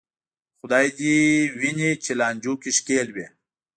[0.59, 3.27] خدای دې دې ویني چې لانجو کې ښکېل وې.